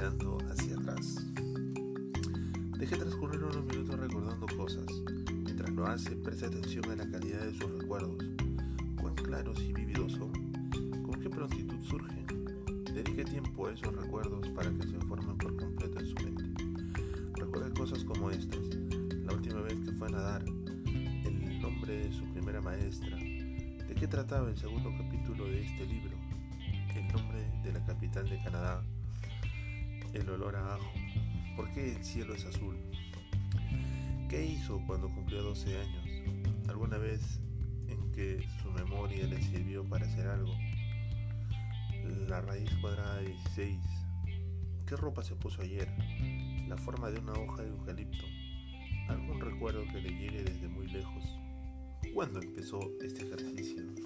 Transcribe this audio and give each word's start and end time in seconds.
hacia 0.00 0.76
atrás. 0.76 1.26
Deje 2.78 2.96
transcurrir 2.96 3.44
unos 3.44 3.62
minutos 3.66 3.98
recordando 3.98 4.46
cosas. 4.56 4.86
Mientras 5.44 5.70
lo 5.72 5.86
hace, 5.86 6.16
preste 6.16 6.46
atención 6.46 6.90
a 6.90 6.96
la 6.96 7.10
calidad 7.10 7.44
de 7.44 7.52
sus 7.52 7.70
recuerdos. 7.70 8.24
Cuán 8.98 9.14
claros 9.14 9.60
y 9.60 9.74
vívidos 9.74 10.12
son. 10.12 10.32
Con 11.02 11.20
qué 11.20 11.28
prontitud 11.28 11.76
surgen. 11.82 12.24
Dedique 12.94 13.24
tiempo 13.24 13.66
a 13.66 13.72
esos 13.72 13.94
recuerdos 13.94 14.48
para 14.48 14.70
que 14.70 14.84
se 14.84 14.98
formen 15.00 15.36
por 15.36 15.54
completo 15.56 16.00
en 16.00 16.06
su 16.06 16.14
mente. 16.24 16.64
Recuerde 17.34 17.70
cosas 17.74 18.02
como 18.02 18.30
estas. 18.30 18.58
La 19.26 19.34
última 19.34 19.60
vez 19.60 19.78
que 19.80 19.92
fue 19.92 20.08
a 20.08 20.12
nadar. 20.12 20.44
El 20.46 21.60
nombre 21.60 22.06
de 22.06 22.12
su 22.14 22.24
primera 22.32 22.62
maestra. 22.62 23.18
¿De 23.18 23.94
qué 23.94 24.06
trataba 24.06 24.48
el 24.48 24.56
segundo 24.56 24.90
capítulo 24.96 25.44
de 25.44 25.62
este 25.62 25.84
libro? 25.84 26.16
El 26.96 27.06
nombre 27.08 27.44
de 27.62 27.72
la 27.74 27.84
capital 27.84 28.26
de 28.30 28.42
Canadá 28.42 28.82
el 30.14 30.28
olor 30.28 30.56
a 30.56 30.74
ajo, 30.74 30.92
por 31.56 31.70
qué 31.72 31.94
el 31.96 32.04
cielo 32.04 32.34
es 32.34 32.44
azul, 32.44 32.76
qué 34.28 34.44
hizo 34.44 34.80
cuando 34.86 35.08
cumplió 35.08 35.42
12 35.42 35.78
años, 35.78 36.68
alguna 36.68 36.98
vez 36.98 37.40
en 37.88 38.12
que 38.12 38.46
su 38.62 38.70
memoria 38.70 39.26
le 39.26 39.42
sirvió 39.42 39.84
para 39.84 40.06
hacer 40.06 40.26
algo, 40.26 40.52
la 42.28 42.40
raíz 42.40 42.70
cuadrada 42.80 43.16
de 43.16 43.28
16, 43.28 43.78
qué 44.86 44.96
ropa 44.96 45.22
se 45.22 45.34
puso 45.36 45.62
ayer, 45.62 45.88
la 46.68 46.76
forma 46.76 47.10
de 47.10 47.20
una 47.20 47.32
hoja 47.32 47.62
de 47.62 47.68
eucalipto, 47.68 48.24
algún 49.08 49.40
recuerdo 49.40 49.84
que 49.92 50.00
le 50.00 50.10
llegue 50.10 50.44
desde 50.44 50.68
muy 50.68 50.86
lejos. 50.88 51.24
¿Cuándo 52.14 52.40
empezó 52.40 52.80
este 53.02 53.22
ejercicio? 53.22 53.99